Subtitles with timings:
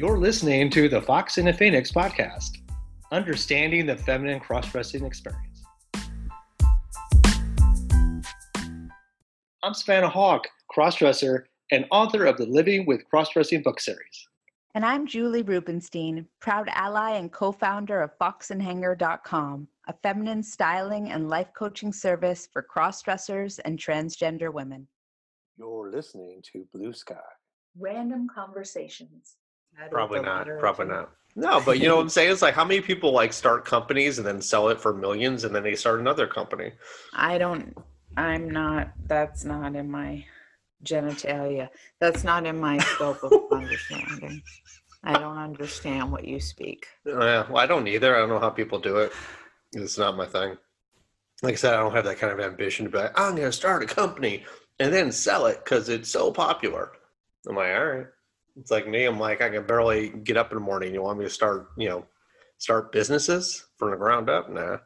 [0.00, 2.56] You're listening to the Fox and the Phoenix podcast,
[3.12, 5.62] understanding the feminine cross dressing experience.
[9.62, 14.26] I'm Savannah Hauk, crossdresser and author of the Living with Crossdressing book series.
[14.74, 21.28] And I'm Julie Rubenstein, proud ally and co founder of foxandhanger.com, a feminine styling and
[21.28, 24.88] life coaching service for crossdressers and transgender women.
[25.58, 27.16] You're listening to Blue Sky.
[27.78, 29.36] Random conversations.
[29.90, 30.46] Probably not.
[30.58, 31.10] Probably not.
[31.36, 32.32] No, but you know what I'm saying?
[32.32, 35.54] It's like how many people like start companies and then sell it for millions and
[35.54, 36.72] then they start another company.
[37.14, 37.76] I don't,
[38.16, 40.24] I'm not, that's not in my
[40.84, 41.68] genitalia.
[42.00, 44.42] That's not in my scope of understanding.
[45.04, 46.86] I don't understand what you speak.
[47.06, 48.14] Yeah, well, I don't either.
[48.14, 49.12] I don't know how people do it.
[49.72, 50.56] It's not my thing.
[51.42, 53.48] Like I said, I don't have that kind of ambition to be like, I'm going
[53.48, 54.44] to start a company
[54.78, 56.92] and then sell it because it's so popular.
[57.48, 58.06] I'm like, all right.
[58.60, 59.06] It's like me.
[59.06, 60.92] I'm like, I can barely get up in the morning.
[60.92, 62.04] You want me to start, you know,
[62.58, 64.50] start businesses from the ground up?
[64.50, 64.78] Nah.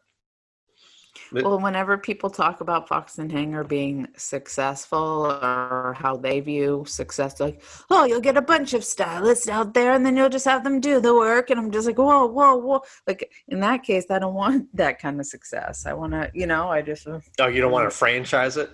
[1.33, 6.84] But- Well, whenever people talk about Fox and Hanger being successful or how they view
[6.86, 10.45] success, like, oh, you'll get a bunch of stylists out there and then you'll just
[10.45, 11.50] have them do the work.
[11.50, 12.83] And I'm just like, whoa, whoa, whoa.
[13.08, 15.86] Like, in that case, I don't want that kind of success.
[15.86, 17.98] I want to, you know, I just, oh, you don't want to mm.
[17.98, 18.70] franchise it?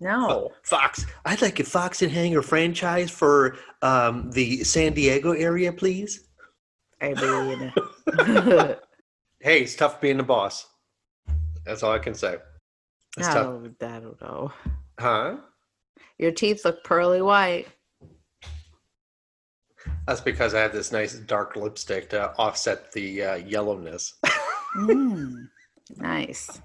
[0.00, 0.52] No.
[0.62, 1.06] Fox.
[1.24, 6.28] I'd like a Fox and Hanger franchise for um, the San Diego area, please.
[7.00, 8.76] I mean,
[9.42, 10.66] Hey, it's tough being the boss.
[11.64, 12.36] That's all I can say.
[13.16, 13.46] It's I tough.
[13.46, 14.52] don't, I don't know.
[14.98, 15.36] Huh?
[16.18, 17.66] Your teeth look pearly white.
[20.06, 24.12] That's because I have this nice dark lipstick to offset the uh, yellowness.
[24.76, 25.48] Mm,
[25.96, 26.60] nice.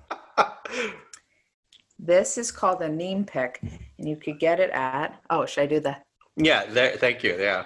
[2.05, 3.59] This is called a neem pick,
[3.97, 5.19] and you could get it at.
[5.31, 6.03] Oh, should I do that?
[6.35, 7.35] yeah, that, thank you.
[7.39, 7.65] Yeah.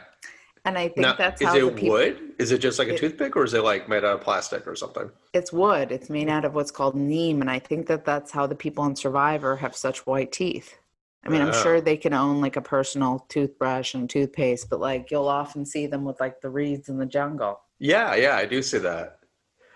[0.64, 1.90] And I think Now, that's is how the it people.
[1.90, 2.34] wood?
[2.38, 4.66] Is it just like a It- toothpick or is it like made out of plastic
[4.68, 5.10] or something?
[5.34, 5.92] It's wood.
[5.92, 8.84] It's made out of what's called neem, and I think that that's how the people
[8.84, 10.78] on Survivor have such white teeth.
[11.26, 11.64] I mean, I'm Oh.
[11.64, 15.86] sure they can own like a personal toothbrush and toothpaste, but like you'll often see
[15.88, 17.60] them with like the reeds in the jungle.
[17.80, 19.20] Yeah, yeah, I do see that.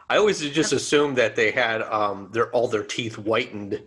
[0.10, 3.82] I always just assumed that they had um their all their teeth whitened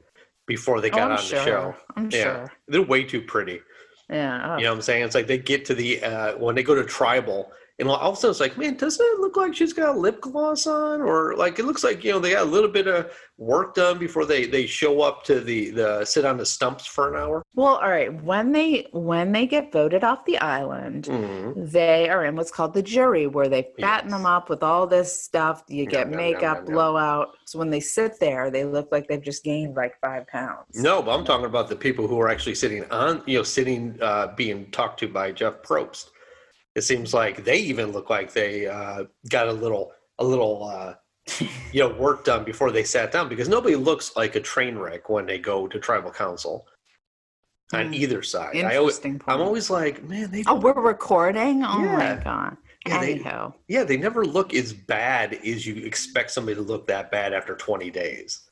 [0.46, 1.38] before they Oh, got I'm on sure.
[1.38, 1.74] the show.
[1.96, 2.22] I'm Yeah.
[2.22, 2.52] sure.
[2.68, 3.60] They're way too pretty.
[4.08, 4.54] Yeah.
[4.54, 4.56] oh.
[4.58, 5.04] You know what I'm saying?
[5.04, 8.14] It's like they get to the uh, when they go to tribal, and all of
[8.14, 11.36] a sudden it's like, man, doesn't it look like she's got lip gloss on, or
[11.36, 14.24] like it looks like you know they got a little bit of work done before
[14.24, 17.42] they they show up to the the sit on the stumps for an hour.
[17.54, 18.12] Well, all right.
[18.22, 21.66] When they when they get voted off the island, Mm-hmm.
[21.66, 25.22] they are in what's called the jury, where they fatten them up with all this
[25.22, 25.62] stuff.
[25.68, 26.64] You Yum, get yum, makeup, yum.
[26.66, 27.36] blowout.
[27.44, 30.64] So when they sit there, they look like they've just gained like five pounds.
[30.74, 33.98] No, but I'm talking about the people who are actually sitting on, you know, sitting,
[34.00, 36.10] uh, being talked to by Jeff Probst.
[36.76, 40.94] It seems like they even look like they uh, got a little, a little, uh,
[41.72, 45.08] you know, work done before they sat down because nobody looks like a train wreck
[45.08, 46.66] when they go to tribal council
[47.72, 47.94] on Hmm.
[47.94, 48.56] either side.
[48.58, 51.64] I always, Interesting I'm always like, man, they Oh, we're recording.
[51.64, 51.96] Oh Yeah.
[51.96, 52.56] my god.
[52.86, 56.86] Yeah, they- Anyhow, yeah, they never look as bad as you expect somebody to look
[56.88, 58.42] that bad after 20 days.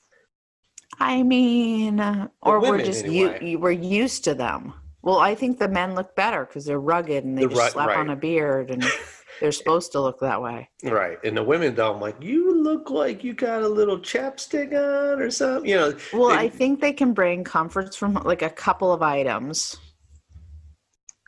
[0.99, 2.01] I mean,
[2.41, 3.45] or we're just anyway.
[3.45, 4.73] you, we're used to them.
[5.05, 7.71] Well, I think the men look better because they're rugged and they The just ru-
[7.83, 8.83] slap on a beard and
[9.41, 10.71] they're supposed to look that way.
[10.83, 11.19] Right.
[11.23, 15.21] And the women, though, I'm like, you look like you got a little chapstick on
[15.21, 15.69] or something.
[15.69, 19.03] You know, Well, They- I think they can bring comforts from like a couple of
[19.03, 19.77] items.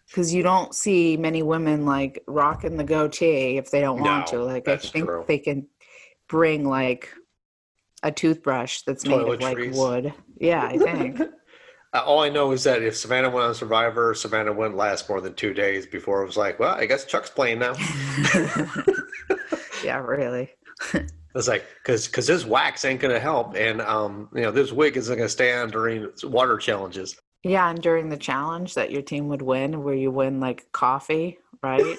[0.08, 4.38] Because you don't see many women like rocking the goatee if they don't want to.
[4.43, 5.25] Like I think true.
[5.28, 5.66] they can
[6.28, 7.12] bring like
[8.03, 10.14] a toothbrush that's made of like wood.
[10.38, 11.20] Yeah, I think.
[11.92, 15.20] Uh, all I know is that if Savannah went on Survivor, Savannah wouldn't last more
[15.20, 17.74] than two days before it was like, well, I guess Chuck's playing now.
[19.84, 20.50] yeah, really.
[21.36, 23.56] It's like, because because this wax ain't going to help.
[23.56, 27.20] And, um, you know, this wig isn't going to stand during water challenges.
[27.43, 31.37] Yeah, and during the challenge that your team would win, where you win like coffee,
[31.62, 31.94] right?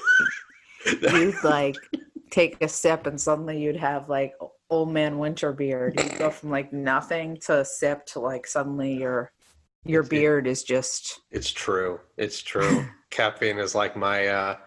[0.85, 1.75] you'd like
[2.31, 4.33] take a sip and suddenly you'd have like
[4.69, 5.94] old man winter beard.
[5.97, 9.31] You'd go from like nothing to a sip to like suddenly your
[9.88, 12.00] your It's- beard is just It's true.
[12.18, 12.86] It's true.
[13.10, 14.57] Caffeine is like my uh,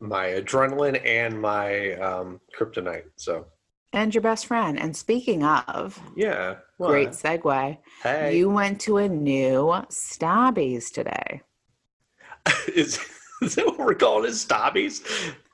[0.00, 3.04] my adrenaline and my um, kryptonite.
[3.16, 3.46] So,
[3.92, 4.78] and your best friend.
[4.78, 6.56] And speaking of, yeah.
[6.78, 7.78] great segue.
[8.02, 8.36] Hey.
[8.36, 11.40] You went to a new Stabbies today.
[12.74, 12.98] is,
[13.42, 14.34] is that what we're calling it?
[14.34, 15.02] Stobbies?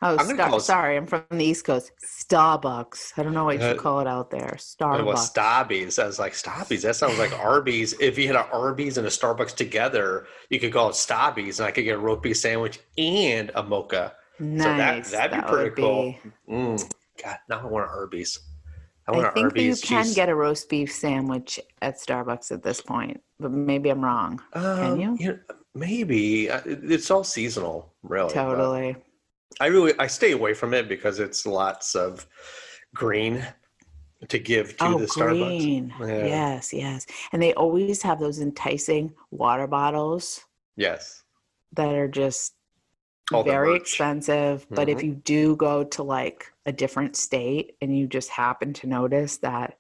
[0.03, 1.93] Oh, I'm gonna Star- call it- sorry, I'm from the East Coast.
[2.05, 3.13] Starbucks.
[3.17, 4.57] I don't know what you Uh, call it out there.
[4.59, 5.05] Starbucks.
[5.05, 5.99] well, Stobbies.
[5.99, 6.83] I was like, Stobbies?
[6.83, 7.93] That sounds like Arby's.
[8.01, 11.67] If you had an Arby's and a Starbucks together, you could call it Stobbies, and
[11.67, 15.11] I could get a roast beef sandwich and a mocha Nice.
[15.11, 16.15] that'd be That pretty cool.
[16.47, 16.93] be- Mm,
[17.23, 18.39] God, now I want an Arby's.
[19.09, 22.63] I I, an think that you can get a roast beef sandwich at Starbucks at
[22.63, 24.41] this point, but maybe I'm wrong.
[24.55, 25.39] Um, you?
[25.75, 28.35] Maybe Uh, it's all seasonal, really.
[28.35, 28.97] Totally.
[29.61, 32.27] I really I stay away from it because it's lots of
[32.95, 33.47] green
[34.29, 35.39] to give to Oh, the Starbucks.
[35.39, 35.95] green.
[36.01, 36.27] Yeah.
[36.27, 37.07] Yes, yes.
[37.33, 40.41] And they always have those enticing water bottles
[40.77, 41.23] Yes.
[41.73, 42.55] that are just
[43.33, 44.67] All very expensive.
[44.71, 45.05] But if Mhm.
[45.05, 49.79] you do go to like a different state and you just happen to notice that,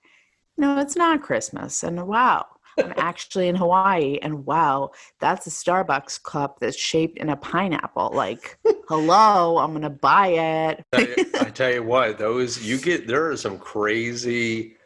[0.56, 2.46] no, it's not Christmas, and wow,
[2.80, 4.90] I'm actually in Hawaii, and wow,
[5.20, 8.10] that's a Starbucks cup that's shaped in a pineapple.
[8.14, 8.58] Like,
[8.88, 10.84] hello, I'm gonna buy it.
[10.92, 14.76] I, I tell you what, those you get there are some crazy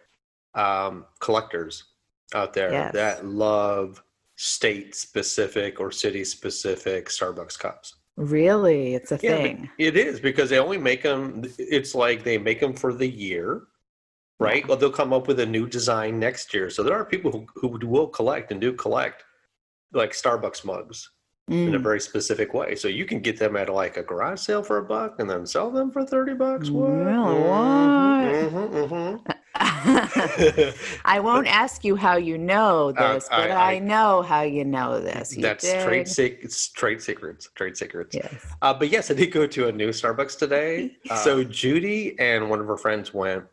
[0.54, 1.84] um, collectors
[2.34, 2.92] out there Yes.
[2.92, 4.02] that love
[4.36, 7.96] state specific or city specific Starbucks cups.
[8.16, 9.70] Really, it's a Yeah, thing.
[9.78, 11.42] It is because they only make them.
[11.58, 13.62] It's like they make them for the year,
[14.38, 14.66] right?
[14.68, 16.68] Well, they'll come up with a new design next year.
[16.70, 19.24] So there are people who, who will collect and do collect
[19.92, 21.10] like Starbucks mugs
[21.48, 21.82] in a Mm.
[21.82, 22.74] very specific way.
[22.74, 25.46] So you can get them at like a garage sale for a buck and then
[25.46, 26.70] sell them for 30 bucks.
[26.70, 26.88] What?
[26.90, 27.34] Really?
[28.50, 30.74] Mhm, mhm, mhm.
[31.04, 34.42] I won't ask you how you know Uh, this, but I- I, I- know how
[34.42, 35.36] you know this.
[35.36, 35.84] You That's did?
[35.86, 36.68] trade secrets.
[36.72, 37.48] Trade secrets.
[37.54, 38.14] Trade secrets.
[38.16, 38.34] Yes.
[38.60, 40.96] Uh, but yes, I did go to a new Starbucks today.
[41.10, 41.14] Uh.
[41.16, 43.44] so Judy and one of her friends went,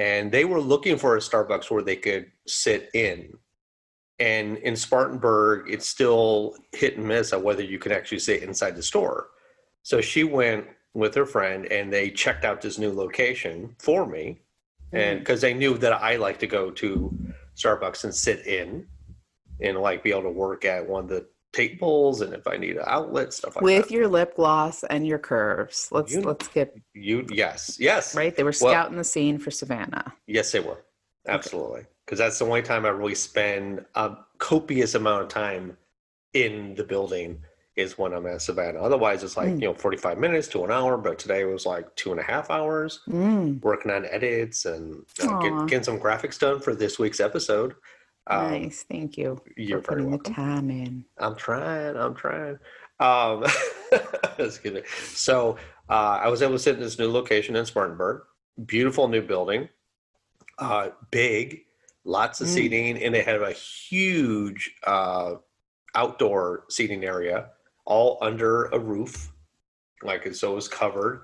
[0.00, 3.36] and they were looking for a Starbucks where they could sit in.
[4.18, 8.76] And in Spartanburg, it's still hit and miss on whether you can actually sit inside
[8.76, 9.28] the store.
[9.82, 10.64] So she went
[10.94, 14.40] with her friend, and they checked out this new location for me,
[14.92, 15.18] and mm-hmm.
[15.18, 17.14] because they knew that I like to go to
[17.54, 18.86] Starbucks and sit in,
[19.60, 22.76] and like be able to work at one of the tables, and if I need
[22.76, 23.64] an outlet, stuff like that.
[23.64, 25.88] With your lip gloss and your curves.
[25.90, 28.34] Let's You- let's get You yes, yes, right.
[28.34, 30.14] They were Well- scouting the scene for Savannah.
[30.26, 30.78] yes, they were
[31.26, 35.76] absolutely because that's the only time I really spend a copious amount of time
[36.32, 37.42] in the building
[37.76, 38.80] is when I'm at Savannah.
[38.80, 39.60] Otherwise, it's like Mm.
[39.60, 42.22] you know forty five minutes to an hour, but today was like two and a
[42.22, 46.98] half hours Mm, working on edits and uh, get, getting some graphics done for this
[46.98, 47.74] week's episode.
[48.26, 48.84] Um, nice.
[48.88, 51.04] Thank you You're for putting the time in.
[51.18, 51.96] I'm trying.
[51.96, 52.58] I'm trying.
[53.00, 53.44] Um,
[54.36, 54.82] just kidding.
[55.14, 55.56] So
[55.88, 58.22] uh, I was able to sit in this new location in Spartanburg.
[58.66, 59.68] Beautiful new building,
[60.58, 61.62] uh, big,
[62.04, 62.50] lots of Mm.
[62.50, 65.36] seating, and they have a huge uh,
[65.94, 67.50] outdoor seating area,
[67.86, 69.32] all under a roof,
[70.02, 71.22] like so it was covered.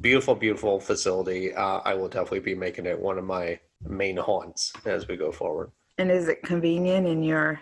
[0.00, 1.54] Beautiful, beautiful facility.
[1.54, 5.32] Uh, I will definitely be making it one of my main haunts as we go
[5.32, 5.70] forward.
[5.98, 7.60] And is it convenient in your?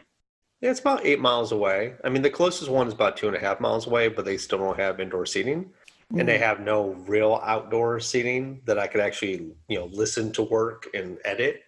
[0.61, 1.95] Yeah, it's about eight miles away.
[2.05, 4.37] I mean, the closest one is about two and a half miles away, but they
[4.39, 5.71] still don't have indoor seating,
[6.17, 10.33] and they Mm, have no real outdoor seating that I could actually, you know, listen
[10.33, 11.63] to work and edit.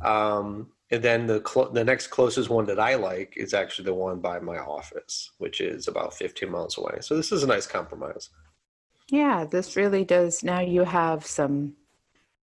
[0.00, 3.94] Um, and then the clo- the next closest one that I like is actually the
[3.94, 6.98] one by my office, which is about 15 miles away.
[7.00, 8.30] So this is a nice compromise.
[9.10, 10.42] Yeah, this really does.
[10.42, 11.76] Now you have some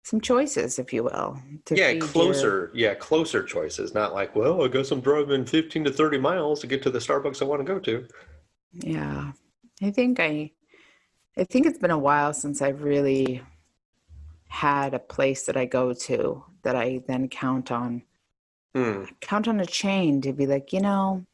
[0.05, 1.41] some choices, if you will.
[1.65, 2.71] to yeah, feed your- closer.
[2.75, 3.95] Yeah, closer choices.
[3.95, 6.99] Not like, well, I guess I'm driving 15 to 30 miles to get to the
[6.99, 8.07] Starbucks I want to go to.
[8.71, 9.31] Yeah.
[9.81, 10.51] I think I
[11.37, 13.41] I think it's been a while since I've really
[14.47, 18.03] had a place that I go to that I then count on
[18.75, 19.05] Hmm.
[19.21, 21.25] count on a chain to be like, you know,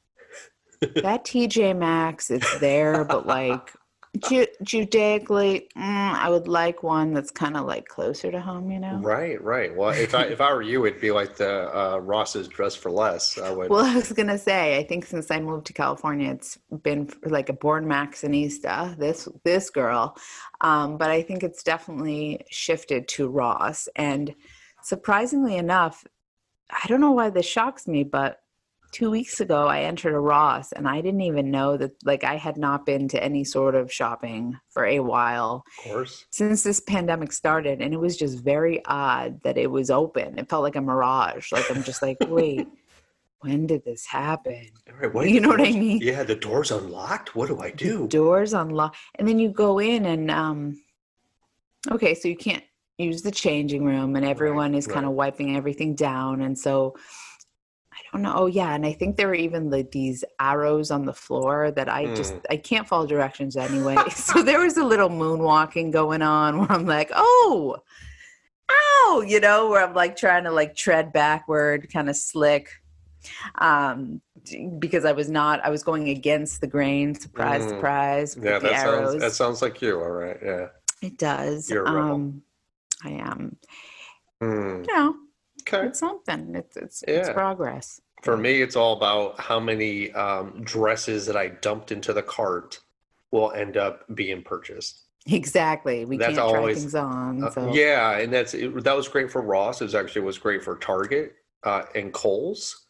[0.82, 3.74] that TJ Maxx, it's there, but like
[4.20, 8.80] ju- judaically, mm, I would like one that's kind of like closer to home, you
[8.80, 9.00] know?
[9.02, 9.76] Right, right.
[9.76, 12.92] Well, if I if I were you, it'd be like the uh, Ross's dress for
[12.92, 13.38] less.
[13.38, 13.70] I would.
[13.70, 17.50] Well, I was gonna say, I think since I moved to California, it's been like
[17.50, 18.98] a born Maxxinista.
[18.98, 20.18] This this girl,
[20.62, 23.88] um, but I think it's definitely shifted to Ross.
[23.96, 24.36] And
[24.84, 26.06] surprisingly enough,
[26.70, 28.41] I don't know why this shocks me, but
[28.92, 31.92] two weeks ago I entered a Ross, and I didn't even know that.
[32.04, 36.26] Like I had not been to any sort of shopping for a while of course.
[36.30, 40.38] since this pandemic started, and it was just very odd that it was open.
[40.38, 41.52] It felt like a mirage.
[41.52, 42.68] Like I'm just like, wait
[43.42, 44.68] when did this happen?
[45.00, 46.00] Right, wait, You the know what I mean?
[46.02, 47.36] Yeah, the door's unlocked.
[47.36, 48.08] What do I do?
[48.08, 50.82] Doors unlocked, and then you go in and um,
[51.90, 52.64] okay, so you can't
[52.98, 56.96] use the changing room, and everyone is kind of wiping everything down, and so
[57.94, 58.34] I don't know.
[58.36, 61.90] Oh yeah, and I think there were even like these arrows on the floor that
[61.90, 62.42] I just Mm.
[62.50, 63.98] I can't follow directions anyway.
[64.16, 67.78] so there was a little moonwalking going on where I'm like, oh,
[68.70, 72.70] ow, you know, where I'm like trying to like tread backward, kind of slick.
[73.56, 74.22] um,
[74.80, 75.64] because I was not.
[75.64, 77.14] I was going against the grain.
[77.14, 77.70] Surprise, Mm.
[77.70, 78.38] surprise.
[78.42, 80.00] Yeah, that sounds that sounds like you.
[80.00, 80.38] All right.
[80.44, 80.68] Yeah.
[81.04, 81.70] it does.
[81.70, 82.12] You're a rebel.
[82.14, 82.42] um,
[83.04, 83.58] I am.
[84.40, 84.84] Hmm.
[84.88, 85.16] You know,
[85.62, 85.88] Okay.
[85.88, 86.56] it's something.
[86.56, 88.02] It's it's, it's progress.
[88.24, 92.80] For me, it's all about how many um, dresses that I dumped into the cart
[93.32, 95.02] will end up being purchased.
[95.28, 96.06] Exactly.
[96.06, 97.44] We That's can't try things on.
[97.44, 99.82] Uh, yeah, and that's it, that was great for Ross.
[99.82, 102.86] It was actually was great for Target uh, and Kohl's.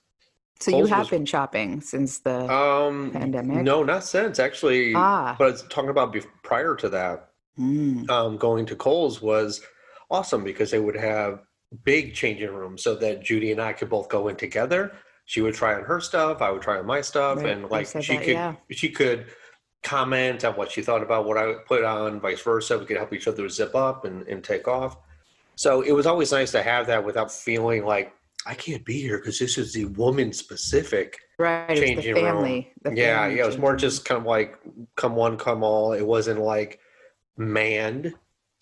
[0.60, 3.64] so you have was- been shopping since the Um, Pandemic?
[3.64, 4.94] No, not since actually.
[4.96, 5.36] ah.
[5.38, 9.62] But it's talking about bef- prior to that, mm, um, going to Kohl's was
[10.10, 11.42] awesome because they would have
[11.84, 14.94] big changing room so that Judy and I could both go in together.
[15.26, 17.88] She would try on her stuff, I would try on my stuff, Right, and like
[17.88, 18.56] she that, could yeah.
[18.72, 19.28] she could
[19.84, 22.78] comment on what she thought about what I put on, vice versa.
[22.78, 24.98] We could help each other zip up and, and take off.
[25.56, 28.14] So it was always nice to have that without feeling like
[28.46, 31.70] I can't be here because this is the woman specific right.
[31.70, 32.24] It's the changing room.
[32.24, 32.74] family.
[32.82, 33.44] The yeah, family yeah.
[33.44, 34.58] It was more just kind of like
[34.96, 35.94] come one, come all.
[35.94, 36.80] It wasn't like
[37.38, 38.14] manned,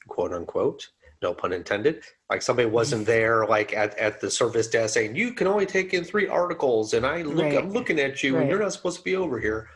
[0.08, 0.89] quote unquote.
[1.22, 2.04] No pun intended.
[2.30, 5.94] Like somebody wasn't there, like at, at the service desk saying, "You can only take
[5.94, 9.04] in three articles," and I look, I'm looking at you, and you're not supposed to
[9.04, 9.68] be over here,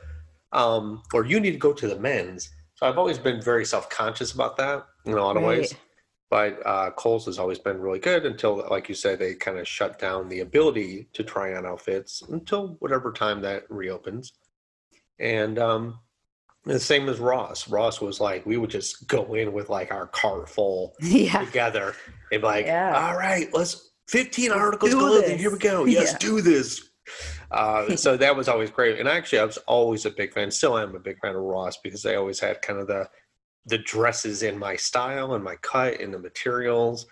[0.53, 2.49] um, or you need to go to the men's.
[2.75, 5.73] So I've always been very self conscious about that in a lot of ways.
[6.29, 9.67] But uh, Kohl's has always been really good until, like you said, they kind of
[9.67, 14.33] shut down the ability to try on outfits until whatever time that reopens.
[15.19, 15.99] And um,
[16.65, 17.67] the same as Ross.
[17.67, 21.43] Ross was like, we would just go in with like our cart full yeah.
[21.43, 21.95] together
[22.31, 22.93] and be like, Yeah.
[22.95, 25.37] all right, let's 15 articles clothing.
[25.37, 25.85] Here we go.
[25.85, 26.17] Yes, Yeah.
[26.19, 26.89] do this.
[27.51, 28.99] Uh, so that was always great.
[28.99, 31.77] And actually, I was always a big fan, still am a big fan of Ross
[31.77, 33.09] because they always had kind of the
[33.65, 37.05] the dresses in my style and my cut and the materials.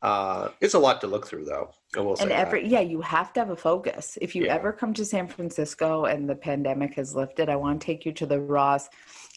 [0.00, 1.70] Uh, it's a lot to look through, though.
[1.96, 2.38] I will say and that.
[2.38, 4.54] every yeah you have to have a focus if you Yeah.
[4.54, 8.12] ever come to san francisco and the pandemic has lifted i want to take you
[8.12, 8.88] to the ross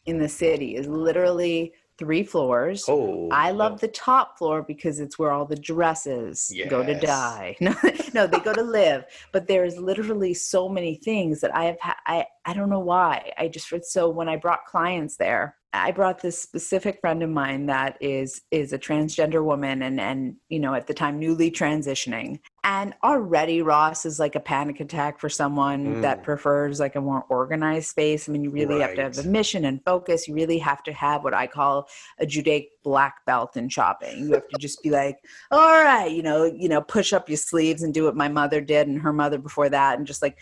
[0.05, 5.17] in the city is literally three floors Oh, I love the top floor because it's
[5.17, 7.55] where all the dresses go to die.
[7.62, 7.74] No,
[8.13, 9.05] no, they go to live.
[9.31, 11.79] But there's literally so many things that I have.
[11.79, 13.32] Ha- I I don't know why.
[13.38, 17.66] I just so when I brought clients there, I brought this specific friend of mine
[17.68, 22.40] that is is a transgender woman and and you know at the time newly transitioning.
[22.66, 26.24] And already Ross is like a panic attack for someone that Mm.
[26.24, 28.30] prefers like a more organized space.
[28.30, 30.28] I mean, you really have to have a mission and focus.
[30.30, 34.28] You really have to have what I call a Judaic black belt in shopping.
[34.28, 35.18] You have to just be like,
[35.52, 38.62] all right, you know, you know, push up your sleeves and do what my mother
[38.62, 40.38] did and her mother before that, and just like,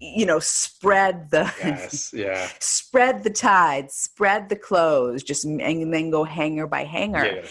[0.00, 2.48] you know, spread the Yes, yeah.
[2.60, 7.24] spread the tide, spread the clothes, just and then go hanger by hanger.
[7.24, 7.46] yeah.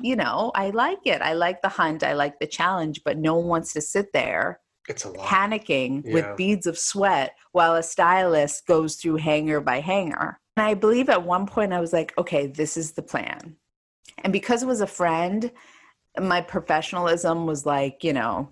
[0.00, 1.20] You know, I like it.
[1.22, 2.04] I like the hunt.
[2.04, 5.26] I like the challenge, but no one wants to sit there It's a lot.
[5.26, 6.12] panicking Yeah.
[6.14, 10.38] with beads of sweat while a stylist goes through hanger by hanger.
[10.56, 13.56] And I believe at one point I was like, okay, this is the plan.
[14.22, 15.50] And because it was a friend,
[16.20, 18.50] my professionalism was like, you know,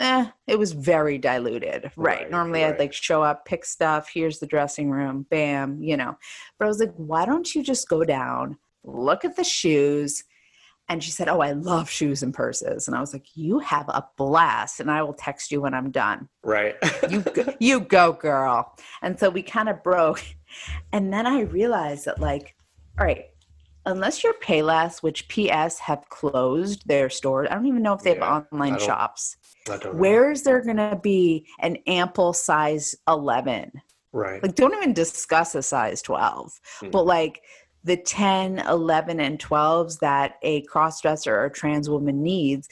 [0.00, 1.90] eh, it was very diluted.
[1.96, 2.20] Right.
[2.20, 6.16] Right, Normally I'd like show up, pick stuff, here's the dressing room, bam, you know.
[6.58, 10.24] But I was like, why don't you just go down, look at the shoes?
[10.90, 12.88] And she said, Oh, I love shoes and purses.
[12.88, 14.80] And I was like, You have a blast.
[14.80, 16.28] And I will text you when I'm done.
[16.42, 16.76] Right.
[17.10, 18.74] You go, you go, girl.
[19.02, 20.24] And so we kind of broke.
[20.92, 22.54] And then I realized that, like,
[22.98, 23.26] all right,
[23.86, 28.16] unless you're Payless, which PS have closed their stores, I don't even know if they
[28.16, 29.36] Yeah, have online shops.
[29.70, 30.00] I don't know.
[30.00, 33.72] Where is there going to be an ample size 11?
[34.12, 34.42] Right.
[34.42, 36.60] Like, don't even discuss a size 12.
[36.80, 36.90] Hmm.
[36.90, 37.42] But like
[37.84, 42.68] the 10, 11, and 12s that a crossdresser or trans woman needs,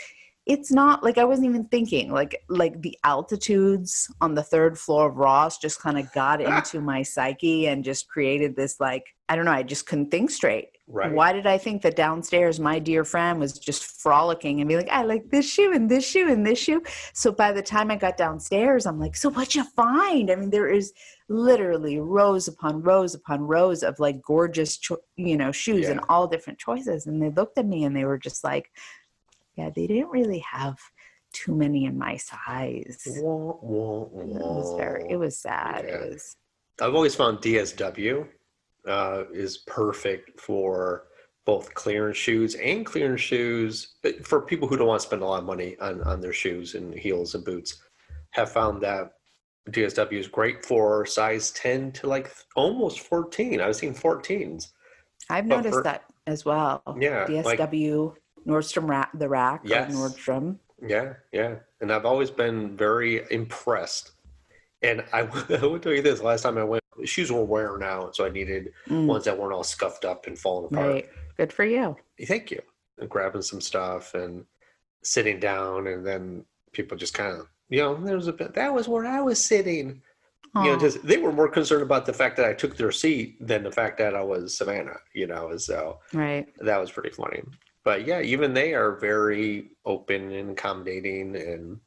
[0.47, 2.13] it's not like I wasn't even thinking.
[2.13, 6.81] Like like the altitudes on the third floor of Ross just kind of got into
[6.81, 10.71] my psyche and just created this like I don't know, I just couldn't think straight.
[10.89, 11.13] Right.
[11.13, 14.89] Why did I think that downstairs my dear friend was just frolicking and be like,
[14.89, 16.81] I like this shoe and this shoe and this shoe?
[17.13, 20.31] So by the time I got downstairs, I'm like, so what'd you find?
[20.31, 20.93] I mean, there is
[21.29, 26.29] literally rows upon rows upon rows of like gorgeous, cho- you know, shoes and all
[26.29, 27.07] different choices.
[27.07, 28.71] And they looked at me and they were just like,
[29.57, 30.79] yeah, they didn't really have
[31.33, 33.03] too many in my size.
[33.07, 35.85] It Wah, wah, was very, it was sad.
[35.85, 35.95] Yeah.
[35.95, 36.37] It was,
[36.81, 38.29] I've always found DSW
[38.87, 41.05] uh, is perfect for
[41.45, 45.25] both clearance shoes and clearance shoes but for people who don't want to spend a
[45.25, 47.83] lot of money on, on their shoes and heels and boots.
[48.33, 49.13] Have found that
[49.71, 53.61] DSW is great for size 10 to like almost 14.
[53.61, 54.69] I've seen 14s.
[55.31, 56.83] I've But noticed for- that as well.
[57.01, 57.27] Yeah.
[57.45, 58.15] Like, DSW,
[58.47, 59.93] Nordstrom Rack, the rack, Yes.
[59.95, 60.59] or Nordstrom.
[60.87, 61.57] yeah, yeah.
[61.81, 64.13] And I've always been very impressed
[64.83, 68.17] And I, I will tell you this: last time I went, shoes were wearing out,
[68.17, 70.87] so I needed Mm, ones that weren't all scuffed up and falling apart.
[70.87, 71.09] right.
[71.37, 71.97] Good for you.
[72.27, 72.61] Thank you.
[72.99, 74.45] And grabbing some stuff and
[75.03, 78.55] sitting down, and then people just kind of, you know, there was a bit.
[78.55, 80.03] That was where I was sitting.
[80.55, 83.47] You know, just they were more concerned about the fact that I took their seat
[83.47, 84.97] than the fact that I was Savannah.
[85.13, 86.47] You know, so right.
[86.61, 87.43] that was pretty funny.
[87.85, 91.79] But yeah, even they are very open and accommodating, and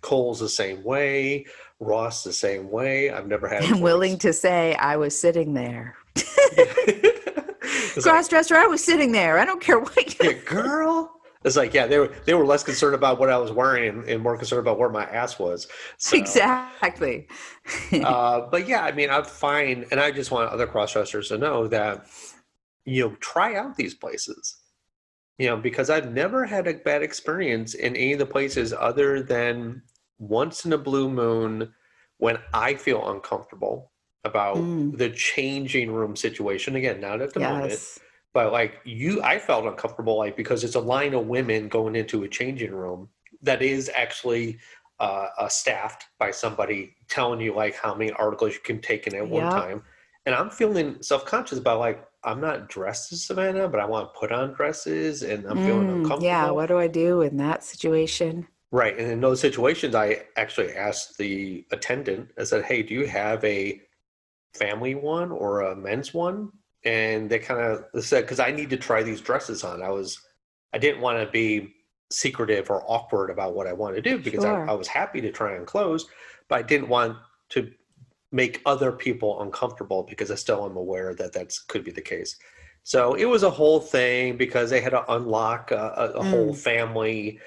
[0.00, 1.46] Kohl's the same way,
[1.78, 3.10] Ross the same way.
[3.10, 3.64] I've never had.
[3.64, 5.96] I'm willing to say I was sitting there.
[8.02, 9.38] Cross dresser, I was sitting there.
[9.38, 11.20] I don't care what yeah, girl.
[11.42, 14.04] It's like, yeah, they were they were less concerned about what I was wearing and,
[14.08, 15.68] and more concerned about where my ass was.
[15.96, 17.28] So, Exactly.
[18.04, 21.38] uh, but yeah, I mean, I'm fine, and I just want other cross dressers to
[21.38, 22.06] know that
[22.84, 24.58] you know try out these places.
[25.38, 29.22] You know, because I've never had a bad experience in any of the places other
[29.22, 29.80] than
[30.20, 31.74] once in a blue moon
[32.18, 33.90] when I feel uncomfortable
[34.24, 34.98] about Mm.
[34.98, 36.76] the changing room situation.
[36.76, 37.80] Again, not at the moment,
[38.32, 42.22] but like you i felt uncomfortable like because it's a line of women going into
[42.24, 43.08] a changing room
[43.42, 44.58] that is actually
[45.00, 49.14] uh, uh staffed by somebody telling you like how many articles you can take in
[49.16, 49.82] at one time
[50.26, 54.18] and i'm feeling self-conscious about like i'm not dressed as savannah but i want to
[54.20, 56.50] put on dresses and i'm feeling Mm, uncomfortable yeah.
[56.50, 58.48] What do I do in that situation?
[58.72, 58.96] Right.
[58.96, 63.44] And in those situations, I actually asked the attendant, I said, hey, do you have
[63.44, 63.80] a
[64.54, 66.50] family one or a men's one?
[66.84, 69.82] And they kind of said, because I need to try these dresses on.
[69.82, 70.20] I was,
[70.72, 71.74] I didn't want to be
[72.10, 74.68] secretive or awkward about what I wanted to do because Sure.
[74.68, 76.06] I, I was happy to try on clothes,
[76.48, 77.16] but I didn't want
[77.50, 77.70] to
[78.32, 82.36] make other people uncomfortable because I still am aware that that could be the case.
[82.82, 86.54] So it was a whole thing because they had to unlock a, a, a whole
[86.54, 86.56] Mm.
[86.56, 87.40] family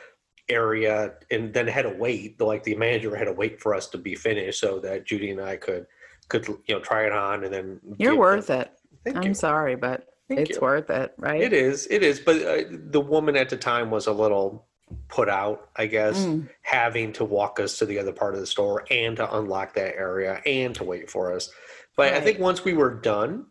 [0.53, 3.97] area and then had to wait like the manager had to wait for us to
[3.97, 5.85] be finished so that judy and i could
[6.29, 8.71] could you know try it on and then You're worth it.
[9.05, 10.61] I'm you sorry, but Thank it's you.
[10.61, 11.41] worth it, right?
[11.41, 14.65] it is it is but uh, the woman at the time was a little
[15.09, 18.47] put out i guess Mm, having to walk us to the other part of the
[18.47, 21.49] store and to unlock that area and to wait for us
[21.97, 23.45] but i think once we were done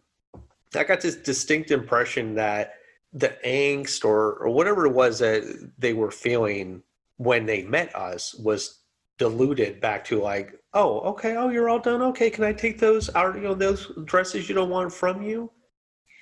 [0.77, 2.75] i got this distinct impression that
[3.12, 5.43] the angst or, or whatever it was that
[5.79, 6.83] they were feeling
[7.23, 8.81] when they met us was
[9.19, 12.03] diluted back to like oh okay oh you're all done.
[12.03, 15.51] Okay can i take those out you know those dresses you don't want from you?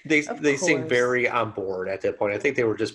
[0.04, 0.90] They Of they seem course.
[0.90, 2.34] very on board at that point.
[2.34, 2.94] I think they were just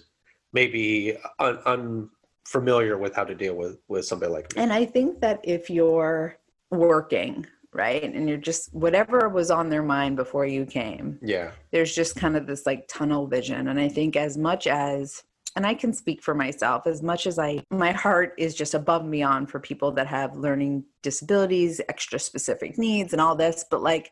[0.53, 4.61] maybe un, unfamiliar with how to deal with with somebody like me.
[4.61, 6.37] And I think that if you're
[6.71, 11.51] working, right, and you're just whatever was on their mind before you came, yeah.
[11.71, 13.67] there's just kind of this like tunnel vision.
[13.67, 15.23] And I think as much as
[15.55, 19.03] and I can speak for myself as much as I my heart is just above
[19.03, 23.81] and beyond for people that have learning disabilities, extra specific needs and all this, but
[23.81, 24.11] like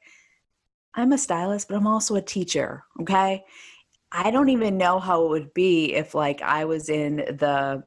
[0.96, 3.44] I'm a stylist, but I'm also a teacher, okay?
[4.12, 7.84] I don't even know how it would be if like I was in the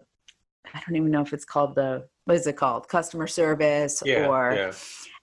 [0.74, 2.88] I don't even know if it's called the what is it called?
[2.88, 4.72] Customer service yeah or yeah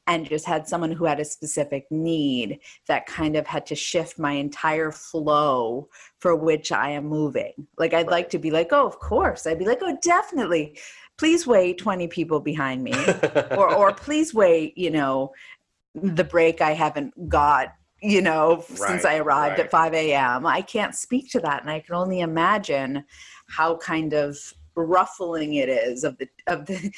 [0.08, 4.20] and just had someone who had a specific need that kind of had to shift
[4.20, 5.88] my entire flow
[6.20, 7.54] for which I am moving.
[7.78, 9.48] Like I'd like to be like, oh, of course.
[9.48, 10.78] I'd be like, oh, definitely.
[11.18, 12.94] Please wait 20 people behind me.
[13.52, 15.32] or or please wait, you know,
[15.96, 19.66] the break I haven't got, you know, since I arrived right.
[19.66, 20.46] at 5 a.m.
[20.46, 21.62] I can't speak to that.
[21.62, 23.06] And I can only imagine
[23.48, 24.38] how kind of
[24.76, 26.92] ruffling it is of the of the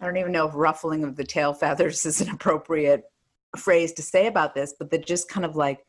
[0.00, 3.04] I don't even know if ruffling of the tail feathers is an appropriate
[3.56, 5.84] phrase to say about this, but the just kind of like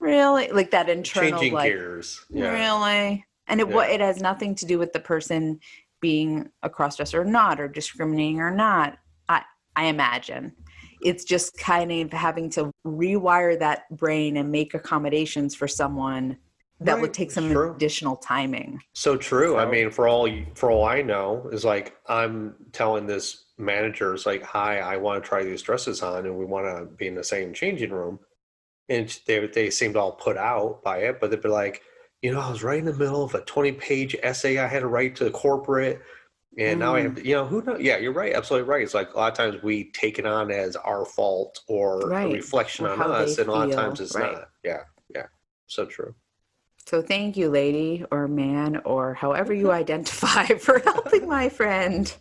[0.00, 0.48] really?
[0.48, 2.24] Like that internal changing like gears.
[2.28, 2.50] Yeah.
[2.50, 3.24] Really?
[3.46, 3.84] And it Yeah.
[3.84, 5.60] it has nothing to do with the person
[6.00, 8.98] being a crossdresser or not or discriminating or not.
[9.28, 9.42] I
[9.76, 10.52] i imagine.
[11.04, 16.36] It's just kind of having to rewire that brain and make accommodations for someone
[16.84, 17.74] that would take some true.
[17.74, 19.58] additional timing So true.
[19.58, 24.26] I mean, for all for all I know, is like I'm telling this manager, it's
[24.26, 27.14] like, "Hi, I want to try these dresses on, and we want to be in
[27.14, 28.18] the same changing room."
[28.88, 31.82] And they they seemed all put out by it, but they'd be like,
[32.20, 34.80] "You know, I was right in the middle of a 20 page essay I had
[34.80, 36.02] to write to corporate,
[36.58, 37.16] and now I have, mm.
[37.16, 37.80] to, you know, who knows?
[37.80, 38.82] Yeah, you're right, absolutely right.
[38.82, 42.30] It's like a lot of times we take it on as our fault or Right,
[42.30, 44.32] a reflection or on us, and a lot of times it's right.
[44.32, 44.48] not.
[44.62, 44.82] Yeah,
[45.14, 45.26] yeah,
[45.66, 46.14] so true.
[46.86, 52.14] So thank you lady or man or however you identify for helping my friend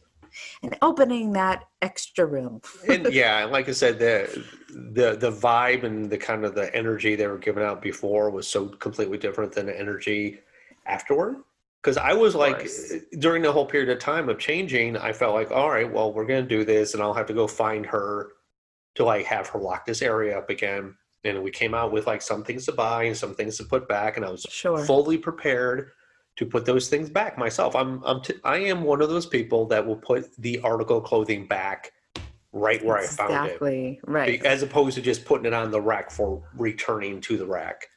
[0.63, 6.09] and opening that extra room and yeah, like I said, the the the vibe and
[6.09, 9.65] the kind of the energy they were giving out before was so completely different than
[9.65, 10.39] the energy
[10.85, 11.37] afterward.
[11.81, 12.69] Because I was like,
[13.17, 16.27] during the whole period of time of changing, I felt like, all right, well, we're
[16.27, 18.33] going to do this, and I'll have to go find her
[18.95, 20.95] to like have her lock this area up again.
[21.23, 23.87] And we came out with like some things to buy and some things to put
[23.87, 24.83] back, and I was Sure.
[24.85, 25.91] fully prepared
[26.37, 27.75] to put those things back myself.
[27.75, 31.45] I'm, I'm, t- I am one of those people that will put the article clothing
[31.45, 31.91] back
[32.53, 34.43] right where I found it exactly right.
[34.45, 37.87] as opposed to just putting it on the rack for returning to the rack.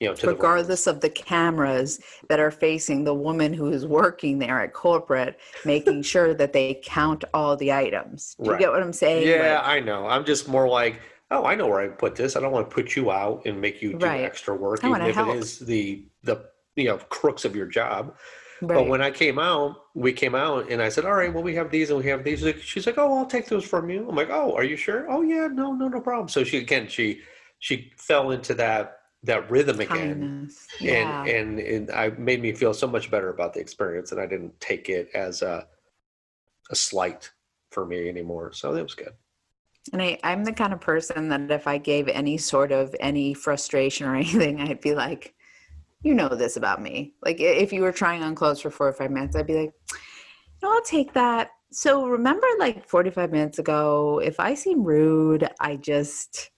[0.00, 4.38] You know, to regardless of the cameras that are facing the woman who is working
[4.38, 8.36] there at corporate, making sure that they count all the items.
[8.42, 9.26] Do you get what I'm saying?
[9.26, 10.06] yeah, Like, I know.
[10.06, 12.36] I'm just more like, oh, I know where I put this.
[12.36, 14.24] I don't want to put you out and make you do Right.
[14.24, 15.28] extra work, I even wanna if help.
[15.34, 18.16] it is the the you know crooks of your job.
[18.62, 18.88] But right.
[18.88, 21.70] when I came out, we came out and I said, all right, well, we have
[21.70, 22.42] these and we have these.
[22.42, 24.08] Like, She's like, oh, I'll take those from you.
[24.08, 25.04] I'm like, oh, are you sure?
[25.10, 26.28] Oh, yeah, no, no, no problem.
[26.28, 27.20] So she again, she
[27.58, 30.20] she fell into that that rhythm again.
[30.20, 30.66] Kindness.
[30.80, 31.24] Yeah.
[31.24, 34.26] and and and I made me feel so much better about the experience, and I
[34.26, 35.66] didn't take it as a
[36.70, 37.30] a slight
[37.70, 38.52] for me anymore.
[38.52, 39.12] So that was good.
[39.92, 43.34] And I, I'm the kind of person that if I gave any sort of any
[43.34, 45.34] frustration or anything, I'd be like,
[46.02, 47.14] you know this about me.
[47.24, 49.72] Like if you were trying on clothes for four or five minutes, I'd be like,
[50.62, 51.50] no, I'll take that.
[51.72, 56.50] So remember like 45 minutes ago, if I seem rude, I just,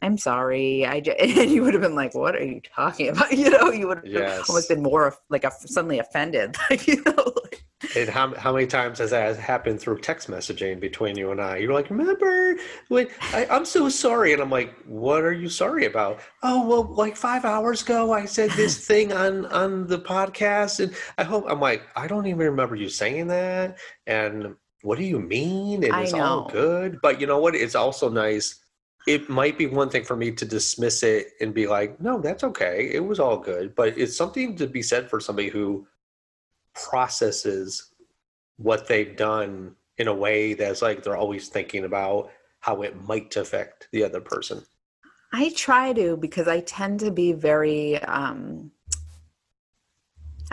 [0.00, 0.86] I'm sorry.
[0.86, 3.32] I just, and you would have been like, what are you talking about?
[3.36, 4.48] You know, you would have Yes.
[4.48, 6.56] almost been more of- like a, suddenly offended.
[6.70, 7.34] Like, you know,
[7.96, 11.58] And how how many times has that happened through text messaging between you and I?
[11.58, 12.56] You're like, remember
[12.88, 16.20] when I, I'm so sorry, and I'm like, what are you sorry about?
[16.42, 20.94] Oh well, like five hours ago, I said this thing on on the podcast, and
[21.18, 23.78] I hope I'm like, I don't even remember you saying that.
[24.06, 25.84] And what do you mean?
[25.84, 27.54] And it's all good, but you know what?
[27.54, 28.58] It's also nice.
[29.06, 32.44] It might be one thing for me to dismiss it and be like, no, that's
[32.44, 32.88] okay.
[32.92, 35.86] It was all good, but it's something to be said for somebody who
[36.74, 37.90] processes
[38.56, 42.30] what they've done in a way that's like they're always thinking about
[42.60, 44.62] how it might affect the other person.
[45.32, 48.70] I try to because I tend to be very um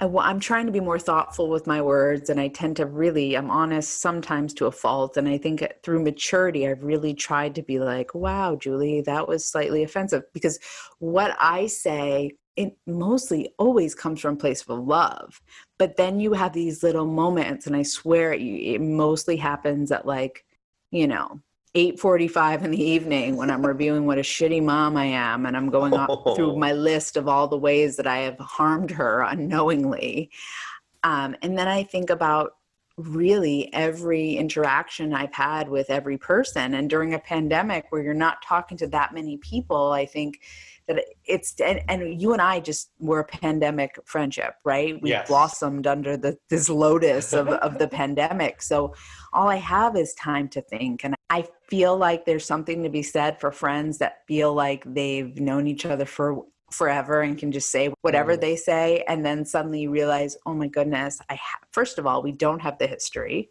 [0.02, 3.36] I, am trying to be more thoughtful with my words and I tend to really
[3.36, 7.62] I'm honest sometimes to a fault and I think through maturity I've really tried to
[7.62, 10.60] be like wow Julie that was slightly offensive because
[11.00, 15.41] what I say it mostly always comes from a place of love
[15.78, 20.06] but then you have these little moments and I swear it, it mostly happens at
[20.06, 20.45] like
[20.91, 21.39] you know
[21.76, 25.69] 8:45 in the evening when I'm reviewing what a shitty mom I am and I'm
[25.69, 26.34] going Oh.
[26.36, 30.32] through my list of all the ways that I have harmed her unknowingly.
[31.04, 32.54] Um, and then I think about
[32.98, 36.74] really every interaction I've had with every person.
[36.74, 40.41] And during a pandemic where you're not talking to that many people, I think
[40.89, 45.02] that it's and, and you and I just were a pandemic friendship, right?
[45.02, 45.28] We Yes.
[45.28, 48.62] blossomed under the this lotus of, of the pandemic.
[48.62, 48.93] So
[49.32, 51.06] all I have is time to think.
[51.06, 55.39] And I feel like there's something to be said for friends that feel like they've
[55.39, 58.41] known each other for forever and can just say whatever Mm.
[58.41, 59.04] they say.
[59.08, 62.60] And then suddenly you realize, oh my goodness, I ha- first of all, we don't
[62.62, 63.49] have the history.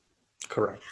[0.49, 0.83] Correct.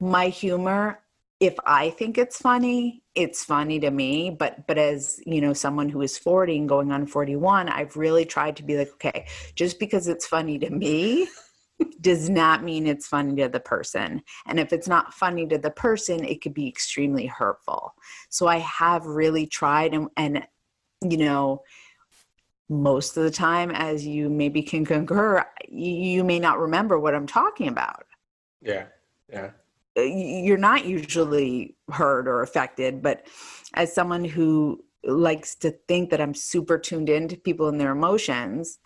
[0.00, 1.00] My humor,
[1.40, 4.30] if I think it's funny, it's funny to me.
[4.30, 8.24] But but as you know, someone who is 40 and going on 41, I've really
[8.24, 11.28] tried to be like, okay, just because it's funny to me
[12.00, 14.22] does not mean it's funny to the person.
[14.46, 17.94] And if it's not funny to the person, it could be extremely hurtful.
[18.30, 20.46] So I have really tried and, and
[21.02, 21.62] you know,
[22.68, 27.14] most of the time, as you maybe can concur, you, you may not remember what
[27.14, 28.04] I'm talking about.
[28.62, 28.86] Yeah.
[29.28, 29.50] Yeah.
[29.96, 33.26] Uh, You're not usually hurt or affected, but
[33.74, 38.78] as someone who likes to think that I'm super tuned into people and their emotions,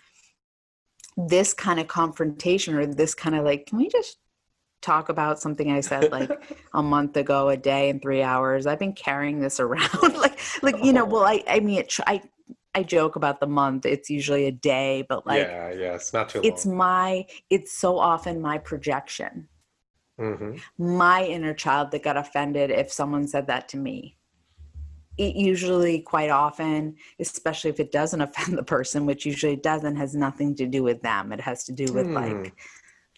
[1.17, 4.19] this kind of confrontation or this kind of like, can we just
[4.81, 6.31] talk about something I said like
[6.75, 8.67] a month ago, a day and three hours?
[8.67, 11.05] I've been carrying this around, like, like you know.
[11.05, 12.23] Well, I, I mean, it, I,
[12.75, 13.87] I joke about the month.
[13.87, 15.73] It's usually a day, but like, yeah.
[15.73, 15.95] Yeah.
[15.95, 19.49] It's not too it's my, it's so often my projection,
[20.19, 24.17] hmm my inner child that got offended if someone said that to me.
[25.17, 30.15] It usually, quite often, especially if it doesn't offend the person, which usually doesn't, has
[30.15, 31.33] nothing to do with them.
[31.33, 32.15] It has to do with Hmm.
[32.15, 32.55] like,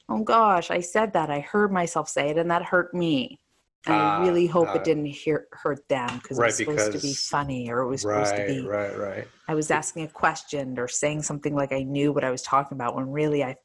[0.09, 1.31] oh gosh, I said that.
[1.31, 3.41] I heard myself say it, and that hurt me.
[3.87, 4.77] And Ah, I really hope ah.
[4.77, 7.89] it didn't hear, hurt them because it Right, was supposed to be funny or it
[7.89, 8.47] was supposed to Right.
[8.47, 8.61] be.
[8.67, 8.99] Right.
[8.99, 9.29] Right.
[9.49, 12.77] I was asking a question or saying something like I knew what I was talking
[12.77, 13.57] about when really I,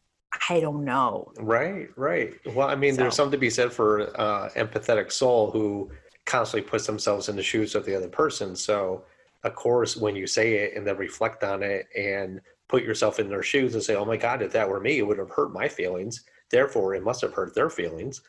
[0.50, 1.32] I don't know.
[1.38, 2.34] Right, right.
[2.54, 5.90] Well, I mean, there's something to be said for uh, empathetic soul who
[6.26, 8.56] constantly puts themselves in the shoes of the other person.
[8.56, 9.04] So,
[9.44, 13.30] of course, when you say it and then reflect on it and put yourself in
[13.30, 15.54] their shoes and say, "Oh my God, if that were me, it would have hurt
[15.54, 16.24] my feelings.
[16.50, 18.22] Therefore, it must have hurt their feelings.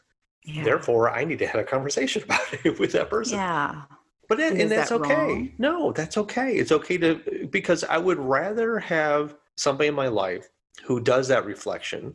[0.44, 0.64] Yeah.
[0.64, 3.82] Therefore, I need to have a conversation about it with that person." yeah.
[4.28, 5.14] But it, And and that's that okay.
[5.14, 5.52] wrong?
[5.58, 6.56] No, that's okay.
[6.56, 10.48] It's okay to because I would rather have somebody in my life
[10.84, 12.14] who does that reflection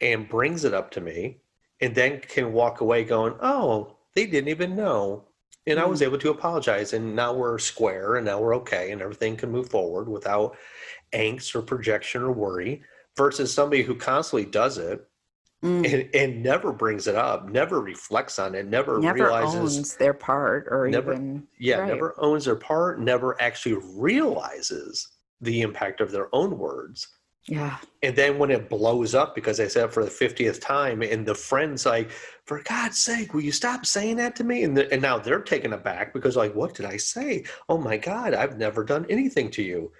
[0.00, 1.40] and brings it up to me
[1.80, 5.24] and then can walk away going, "Oh, they didn't even know."
[5.66, 6.04] And I was Mm.
[6.04, 9.68] able to apologize and now we're square and now we're okay and everything can move
[9.68, 10.56] forward without
[11.12, 12.82] angst or projection or worry
[13.16, 15.06] versus somebody who constantly does it
[15.62, 15.90] Mm.
[15.90, 20.12] and, and never brings it up, never reflects on it, never, Never realizes owns their
[20.14, 21.88] part or Never- even yeah, Right.
[21.88, 25.08] never owns their part, never actually realizes
[25.40, 27.08] the impact of their own words.
[27.48, 27.78] Yeah.
[28.02, 31.24] And then when it blows up because they said it for the 50th time, and
[31.24, 32.10] the friend's like,
[32.44, 34.64] for God's sake, will you stop saying that to me?
[34.64, 37.44] And, the, and now they're taken aback because, like, what did I say?
[37.68, 39.92] Oh my God, I've never done anything to you.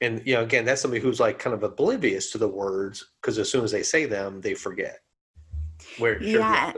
[0.00, 3.38] And, you know, again, that's somebody who's like kind of oblivious to the words because
[3.38, 4.98] as soon as they say them, they forget.
[5.98, 6.72] Where Yeah.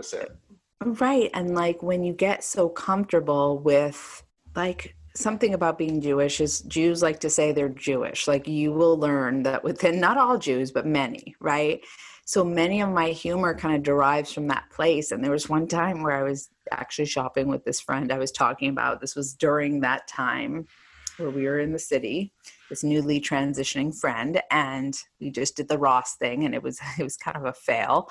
[0.84, 1.30] Right.
[1.32, 4.22] And like when you get so comfortable with
[4.54, 8.28] like something about being Jewish is Jews like to say they're Jewish.
[8.28, 11.80] Like you will learn that within not all Jews, but many, right?
[12.24, 15.12] So many of my humor kind of derives from that place.
[15.12, 18.32] And there was one time where I was actually shopping with this friend I was
[18.32, 19.00] talking about.
[19.00, 20.66] This was during that time
[21.18, 22.32] where we were in the city,
[22.68, 27.02] this newly transitioning friend, and we just did the Ross thing and it was it
[27.02, 28.10] was kind of a fail.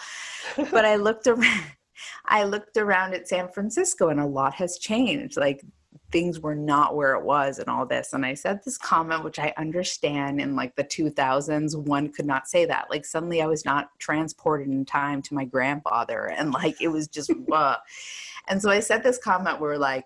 [0.55, 1.65] But I looked around
[2.25, 5.37] I looked around at San Francisco and a lot has changed.
[5.37, 5.61] Like
[6.15, 8.13] things were not where it was and all this.
[8.13, 12.47] And I said this comment, which I understand in like the 2000s, one could not
[12.47, 12.89] say that.
[12.89, 16.27] Like suddenly I was not transported in time to my grandfather.
[16.27, 17.75] And like it was just, uh.
[18.47, 20.05] and so I said this comment where like,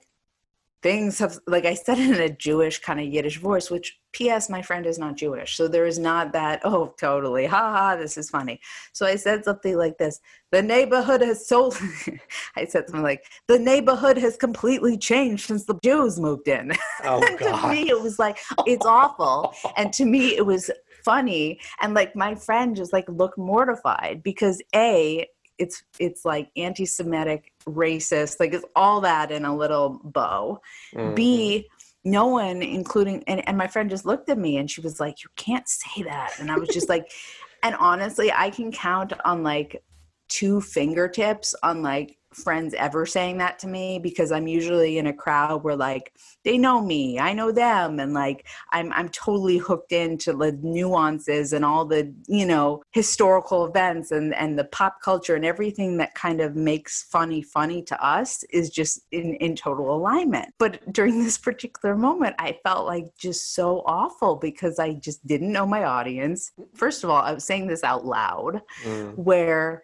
[0.81, 4.61] things have like i said in a jewish kind of yiddish voice which ps my
[4.61, 8.29] friend is not jewish so there is not that oh totally ha ha this is
[8.29, 8.59] funny.
[8.93, 10.19] So i said something like this
[10.51, 11.77] the neighborhood has sold
[12.55, 16.71] i said something like the neighborhood has completely changed since the jews moved in.
[17.03, 19.53] Oh, and to me it was like it's awful.
[19.77, 20.69] And to me it was
[21.03, 27.51] funny and like my friend just like looked mortified because a it's it's like anti-semitic
[27.65, 30.59] racist like it's all that in a little bow
[30.93, 31.15] Mhm.
[31.15, 31.67] b
[32.05, 35.23] no one including and, and my friend just looked at me and she was like
[35.23, 37.11] you can't say that and i was just like
[37.63, 39.83] and honestly i can count on like
[40.29, 45.13] two fingertips on like friends ever saying that to me because i'm usually in a
[45.13, 46.13] crowd where like
[46.43, 51.53] they know me i know them and like i'm i'm totally hooked into the nuances
[51.53, 56.13] and all the you know historical events and and the pop culture and everything that
[56.13, 61.23] kind of makes funny funny to us is just in in total alignment but during
[61.23, 65.83] this particular moment i felt like just so awful because i just didn't know my
[65.83, 69.17] audience first of all i was saying this out loud Mm.
[69.17, 69.83] where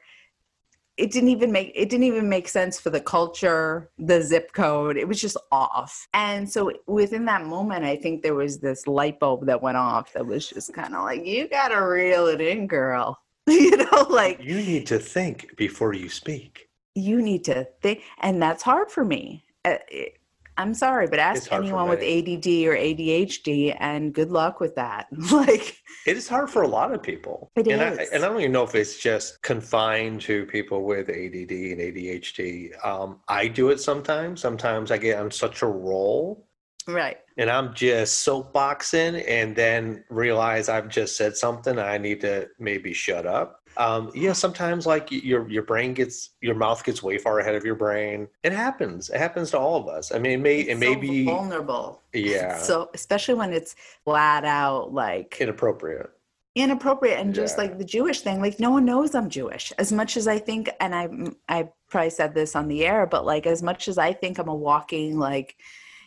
[0.98, 4.96] it didn't even make it didn't even make sense for the culture the zip code.
[4.98, 6.08] It was just off.
[6.14, 10.14] And so within that moment i think there was this light bulb that went off
[10.14, 13.20] that was just kind of like you gotta reel it in girl.
[13.48, 16.68] You know like You need to think before you speak.
[16.96, 19.44] you need to think and that's hard for me.
[19.66, 20.18] Uh, it-
[20.58, 25.78] i'm sorry but ask anyone with add or adhd and good luck with that like
[26.06, 27.52] It is hard for a lot of people.
[27.56, 31.10] It and I, and I don't even know if it's just confined to people with
[31.10, 32.86] ADD and ADHD.
[32.86, 34.40] Um, I do it sometimes.
[34.40, 36.48] Sometimes I get on such a roll
[36.88, 41.80] right and I'm just soapboxing and then realize I've just said something.
[41.80, 43.65] I need to maybe shut up.
[43.78, 47.66] Um, yeah, sometimes like your your brain gets your mouth gets way far ahead of
[47.66, 48.28] your brain.
[48.44, 49.10] It happens.
[49.10, 50.14] It happens to all of us.
[50.14, 54.46] I mean, it may it may so be vulnerable yeah so especially when it's flat
[54.46, 56.10] out like inappropriate.
[56.56, 60.18] inappropriate and just like the jewish thing like no one knows i'm jewish as much
[60.18, 61.10] as i think and i
[61.50, 64.48] i probably said this on the air but like as much as i think i'm
[64.48, 65.58] a walking like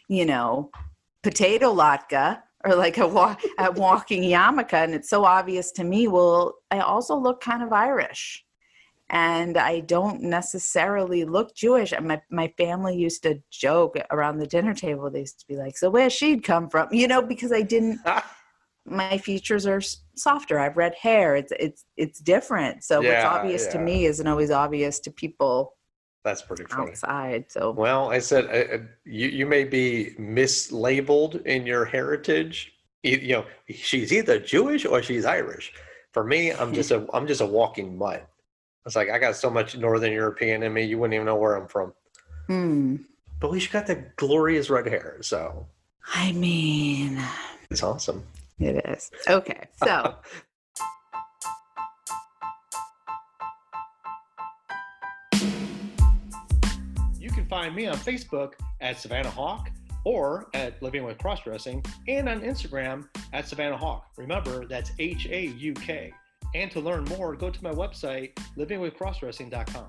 [0.08, 0.70] you know
[1.22, 6.08] potato latke or like a, wa- a walking yarmulke and it's so obvious to me
[6.08, 8.44] well i also look kind of irish
[9.10, 14.46] and i don't necessarily look jewish and my, my family used to joke around the
[14.46, 17.52] dinner table they used to be like so where she'd come from you know because
[17.52, 18.24] i didn't ah.
[18.84, 19.80] my features are
[20.16, 20.58] softer.
[20.58, 21.36] I've red hair.
[21.36, 22.84] It's it's it's different.
[22.84, 25.74] So what's Yeah, obvious to me isn't always obvious to people
[26.24, 26.90] That's pretty funny.
[26.90, 27.44] outside.
[27.48, 32.72] So Well, I said uh, uh, you you may be mislabeled in your heritage.
[33.02, 35.72] You, you know, she's either Jewish or she's Irish.
[36.12, 38.28] For me, I'm just a I'm just a walking mutt.
[38.84, 41.54] It's like I got so much Northern European in me, you wouldn't even know where
[41.54, 41.92] I'm from.
[42.46, 42.96] hmm.
[43.40, 45.66] But you got the glorious red hair, so
[46.14, 47.22] I mean,
[47.70, 48.24] it's awesome.
[48.58, 49.10] It is.
[49.28, 49.68] Okay.
[49.76, 50.16] So
[57.48, 59.70] find me on Facebook at Savannah Hauk
[60.04, 64.04] or at Living with Cross Dressing and on Instagram at Savannah Hauk.
[64.16, 66.12] Remember, that's H A U K.
[66.54, 69.86] And to learn more, go to my website, livingwithcrossdressing.com.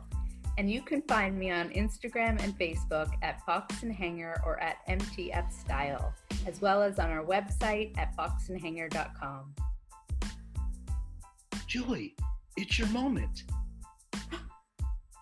[0.58, 4.86] And you can find me on Instagram and Facebook at Fox and Hanger or at
[4.89, 6.13] MTF Style,
[6.45, 9.56] as well as on our website at foxandhanger.com.
[11.65, 12.15] Julie,
[12.58, 13.43] it's your moment.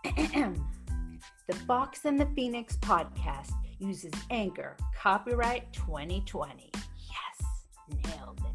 [1.48, 6.72] the Fox and the Phoenix podcast uses Anchor copyright 2020.
[6.74, 8.54] Yes, nailed it.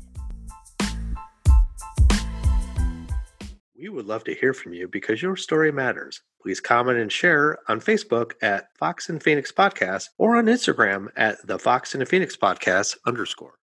[3.74, 6.20] We would love to hear from you because your story matters.
[6.42, 11.44] Please comment and share on Facebook at Fox and Phoenix Podcast or on Instagram at
[11.46, 13.54] the Fox and the Phoenix Podcast underscore.